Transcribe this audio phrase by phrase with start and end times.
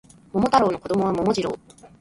[0.33, 1.59] 桃太郎の子供は桃次郎